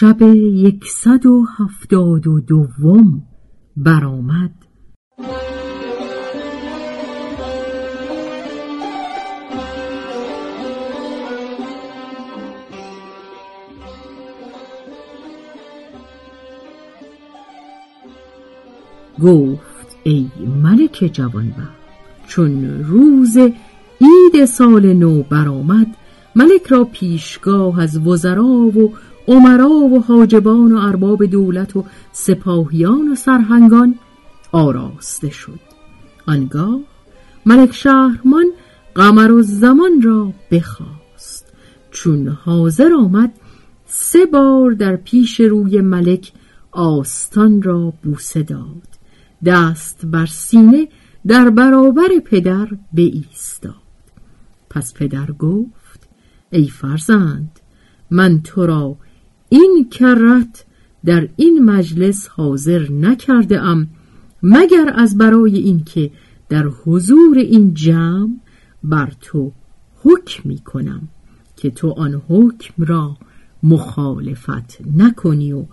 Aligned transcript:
شب 0.00 0.22
یکصد 0.22 1.26
و 1.26 1.46
هفتاد 1.58 2.26
و 2.26 2.40
دوم 2.40 3.22
برآمد. 3.76 4.50
گفت 19.22 19.96
ای 20.02 20.28
ملک 20.62 21.10
جوانبخت 21.12 21.58
چون 22.26 22.84
روز 22.84 23.36
عید 24.00 24.44
سال 24.44 24.92
نو 24.92 25.22
برآمد 25.22 25.96
ملک 26.36 26.66
را 26.66 26.84
پیشگاه 26.84 27.80
از 27.80 28.06
وزرا 28.06 28.46
و 28.46 28.92
عمرا 29.28 29.70
و 29.70 30.00
حاجبان 30.00 30.72
و 30.72 30.78
ارباب 30.78 31.24
دولت 31.24 31.76
و 31.76 31.84
سپاهیان 32.12 33.08
و 33.08 33.14
سرهنگان 33.14 33.94
آراسته 34.52 35.30
شد. 35.30 35.60
آنگاه 36.26 36.80
ملک 37.46 37.72
شهرمان 37.72 38.46
قمر 38.94 39.32
و 39.32 39.42
زمان 39.42 40.02
را 40.02 40.32
بخواست. 40.50 41.52
چون 41.90 42.28
حاضر 42.28 42.92
آمد 42.92 43.32
سه 43.86 44.26
بار 44.26 44.70
در 44.70 44.96
پیش 44.96 45.40
روی 45.40 45.80
ملک 45.80 46.32
آستان 46.72 47.62
را 47.62 47.92
بوسه 48.02 48.42
داد. 48.42 48.88
دست 49.44 50.06
بر 50.06 50.26
سینه 50.26 50.88
در 51.26 51.50
برابر 51.50 52.08
پدر 52.24 52.68
ایستاد 52.94 53.74
پس 54.70 54.94
پدر 54.94 55.32
گفت 55.32 56.08
ای 56.50 56.68
فرزند 56.68 57.60
من 58.10 58.42
تو 58.42 58.66
را 58.66 58.96
این 59.48 59.86
کرت 59.90 60.64
در 61.04 61.28
این 61.36 61.64
مجلس 61.64 62.28
حاضر 62.28 62.92
نکرده 62.92 63.62
ام 63.62 63.88
مگر 64.42 64.92
از 64.94 65.18
برای 65.18 65.58
اینکه 65.58 66.10
در 66.48 66.66
حضور 66.66 67.38
این 67.38 67.74
جمع 67.74 68.36
بر 68.84 69.12
تو 69.20 69.52
حکمی 70.02 70.58
کنم 70.58 71.08
که 71.56 71.70
تو 71.70 71.90
آن 71.90 72.22
حکم 72.28 72.84
را 72.84 73.16
مخالفت 73.62 74.78
نکنی 74.96 75.52
و 75.52 75.64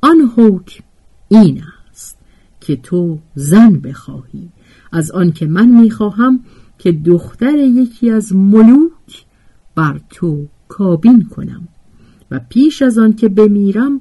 آن 0.00 0.32
حکم 0.36 0.84
این 1.28 1.62
است 1.90 2.18
که 2.60 2.76
تو 2.76 3.18
زن 3.34 3.80
بخواهی. 3.80 4.48
از 4.92 5.10
آنکه 5.10 5.46
من 5.46 5.66
می‌خواهم 5.66 6.40
که 6.78 6.92
دختر 6.92 7.58
یکی 7.58 8.10
از 8.10 8.34
ملوک 8.34 9.24
بر 9.74 10.00
تو 10.10 10.46
کابین 10.68 11.24
کنم. 11.24 11.68
و 12.32 12.40
پیش 12.48 12.82
از 12.82 12.98
آن 12.98 13.12
که 13.12 13.28
بمیرم 13.28 14.00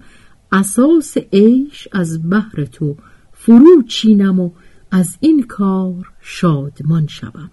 اساس 0.51 1.17
عیش 1.33 1.87
از 1.91 2.29
بحر 2.29 2.65
تو 2.65 2.95
فرو 3.33 3.83
چینم 3.87 4.39
و 4.39 4.51
از 4.91 5.17
این 5.19 5.43
کار 5.43 6.11
شادمان 6.21 7.07
شوم. 7.07 7.51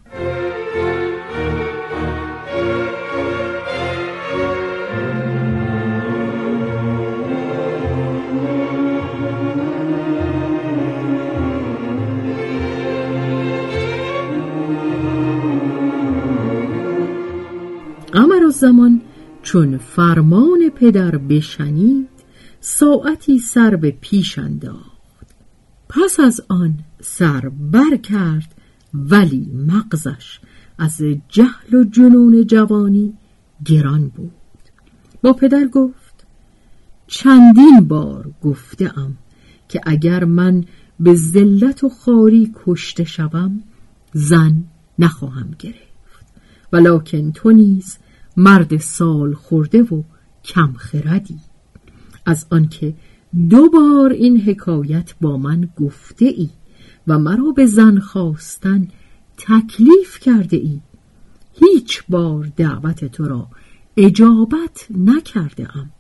قمر 18.13 18.51
زمان 18.51 19.01
چون 19.49 19.79
فرمان 19.79 20.71
پدر 20.75 21.19
بشنید 21.19 22.09
ساعتی 22.61 23.39
سر 23.39 23.77
به 23.77 23.91
پیش 23.91 24.39
انداخت. 24.39 25.27
پس 25.89 26.21
از 26.21 26.41
آن 26.49 26.75
سر 27.01 27.49
بر 27.49 27.97
کرد 27.97 28.55
ولی 28.95 29.51
مغزش 29.67 30.41
از 30.79 31.03
جهل 31.29 31.75
و 31.75 31.85
جنون 31.85 32.47
جوانی 32.47 33.15
گران 33.65 34.09
بود. 34.09 34.33
با 35.23 35.33
پدر 35.33 35.67
گفت 35.67 36.27
چندین 37.07 37.81
بار 37.81 38.31
گفتم 38.43 39.17
که 39.69 39.81
اگر 39.87 40.25
من 40.25 40.65
به 41.01 41.15
ذلت 41.15 41.85
و 41.85 41.89
خاری 41.89 42.53
کشته 42.65 43.05
شوم 43.05 43.63
زن 44.13 44.65
نخواهم 44.99 45.51
گرفت. 45.59 46.27
ولکن 46.73 47.33
تو 47.33 47.51
نیز 47.51 47.99
مرد 48.39 48.77
سال 48.77 49.35
خورده 49.35 49.83
و 49.83 50.03
کم 50.45 50.73
خردی. 50.73 51.39
از 52.27 52.47
آنکه 52.51 52.95
دو 53.51 53.69
بار 53.69 54.11
این 54.11 54.41
حکایت 54.41 55.15
با 55.21 55.37
من 55.37 55.69
گفته 55.77 56.25
ای 56.25 56.49
و 57.09 57.19
مرا 57.19 57.51
به 57.57 57.67
زن 57.67 57.99
خواستن 57.99 58.89
تکلیف 59.37 60.19
کرده 60.21 60.57
ای 60.57 60.81
هیچ 61.53 62.03
بار 62.09 62.53
دعوت 62.57 63.05
تو 63.05 63.25
را 63.25 63.49
اجابت 63.97 64.87
نکرده 64.91 65.77
ام 65.77 65.91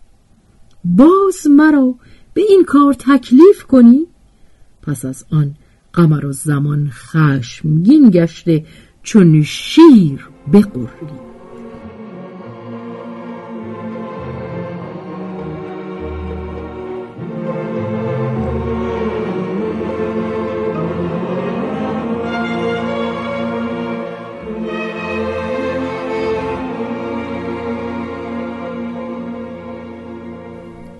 باز 0.84 1.46
مرا 1.50 1.94
به 2.34 2.42
این 2.48 2.64
کار 2.66 2.94
تکلیف 2.94 3.64
کنی؟ 3.68 4.06
پس 4.82 5.04
از 5.04 5.24
آن 5.30 5.54
قمر 5.92 6.26
و 6.26 6.32
زمان 6.32 6.90
خشمگین 6.90 8.10
گشته 8.10 8.66
چون 9.02 9.42
شیر 9.42 10.28
بقرید 10.52 11.37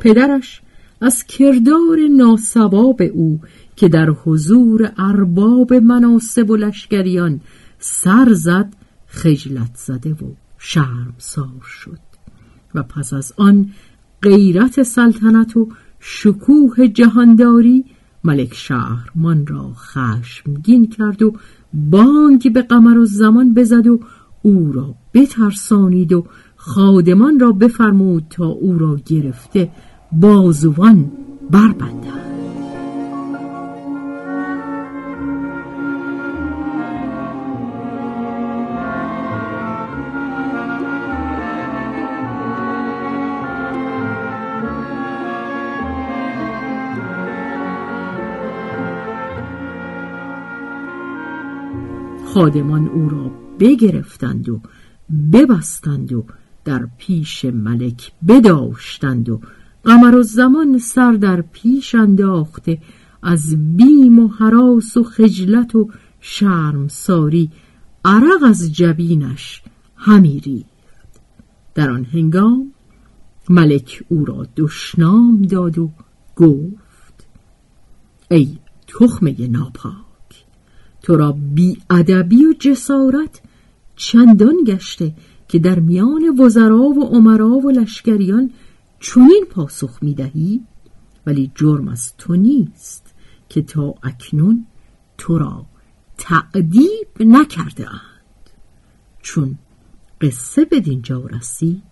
پدرش 0.01 0.63
از 1.01 1.25
کردار 1.25 1.99
ناسواب 2.17 3.03
او 3.13 3.41
که 3.77 3.89
در 3.89 4.11
حضور 4.11 4.93
ارباب 4.97 5.75
مناسب 5.75 6.51
و 6.51 6.57
لشکریان 6.57 7.41
سر 7.79 8.33
زد 8.33 8.73
خجلت 9.07 9.75
زده 9.75 10.11
و 10.11 10.35
شرمسار 10.59 11.63
شد. 11.63 11.99
و 12.75 12.83
پس 12.83 13.13
از 13.13 13.33
آن 13.37 13.71
غیرت 14.23 14.83
سلطنت 14.83 15.57
و 15.57 15.69
شکوه 16.01 16.89
جهانداری 16.89 17.85
ملک 18.25 18.55
شهرمان 18.55 19.47
را 19.47 19.73
خشمگین 19.75 20.87
کرد 20.87 21.23
و 21.23 21.33
بانگ 21.73 22.53
به 22.53 22.63
قمر 22.63 22.99
و 22.99 23.05
زمان 23.05 23.55
بزد 23.55 23.87
و 23.87 24.01
او 24.43 24.73
را 24.73 24.95
بترسانید 25.15 26.13
و 26.13 26.27
خادمان 26.75 27.41
را 27.41 27.53
بفرمود 27.53 28.25
تا 28.31 28.47
او 28.47 28.79
را 28.79 28.97
گرفته 29.07 29.71
بازوان 30.13 31.13
بربندند. 31.51 32.29
خادمان 52.35 52.89
او 52.89 53.09
را 53.09 53.31
بگرفتند 53.59 54.49
و 54.49 54.61
ببستند 55.33 56.13
و 56.13 56.25
در 56.65 56.89
پیش 56.99 57.45
ملک 57.45 58.13
بداشتند 58.29 59.29
و 59.29 59.41
قمر 59.85 60.15
و 60.15 60.23
زمان 60.23 60.79
سر 60.79 61.13
در 61.13 61.41
پیش 61.41 61.95
انداخته 61.95 62.79
از 63.23 63.77
بیم 63.77 64.19
و 64.19 64.29
حراس 64.29 64.97
و 64.97 65.03
خجلت 65.03 65.75
و 65.75 65.89
شرمساری 66.21 67.51
عرق 68.05 68.43
از 68.45 68.73
جبینش 68.73 69.63
همی 69.97 70.41
ریخت. 70.41 71.21
در 71.75 71.91
آن 71.91 72.05
هنگام 72.05 72.73
ملک 73.49 74.03
او 74.09 74.25
را 74.25 74.47
دشنام 74.57 75.43
داد 75.43 75.79
و 75.79 75.91
گفت 76.37 77.27
ای 78.31 78.59
تخمه 78.87 79.49
ناپاک 79.49 79.95
تو 81.03 81.17
را 81.17 81.33
بی 81.55 81.79
ادبی 81.91 82.47
و 82.47 82.55
جسارت 82.59 83.41
چندان 83.97 84.57
گشته 84.67 85.15
که 85.49 85.59
در 85.59 85.79
میان 85.79 86.41
وزرا 86.41 86.83
و 86.83 87.05
عمرا 87.05 87.49
و 87.49 87.71
لشکریان 87.71 88.51
چنین 89.01 89.45
پاسخ 89.51 90.03
می‌دهی 90.03 90.61
ولی 91.27 91.53
جرم 91.55 91.89
از 91.89 92.17
تو 92.17 92.37
نیست 92.37 93.15
که 93.49 93.63
تا 93.63 93.95
اکنون 94.03 94.67
تو 95.19 95.39
را 95.39 95.67
تعدیب 96.19 97.09
نکرده 97.21 97.89
اند. 97.89 98.51
چون 99.23 99.59
قصه 100.21 100.65
به 100.65 100.81
دینجا 100.81 101.27
رسید 101.27 101.83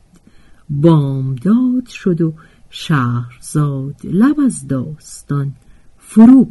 بامداد 0.71 1.87
شد 1.87 2.21
و 2.21 2.35
شهرزاد 2.71 3.95
لب 4.05 4.41
از 4.41 4.69
داستان 4.69 5.53
فرو 5.99 6.51